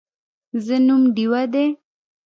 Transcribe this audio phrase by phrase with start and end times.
[0.65, 1.67] زه نوم ډیوه دی